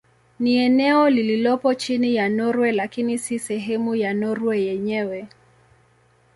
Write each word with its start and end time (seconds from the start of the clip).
Ni 0.39 0.55
eneo 0.57 1.09
lililopo 1.09 1.73
chini 1.73 2.15
ya 2.15 2.29
Norwei 2.29 2.71
lakini 2.71 3.17
si 3.17 3.39
sehemu 3.39 3.95
ya 3.95 4.13
Norwei 4.13 4.67
yenyewe. 4.67 5.27